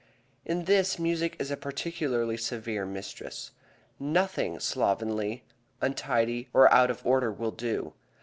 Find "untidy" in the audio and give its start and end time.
5.79-6.49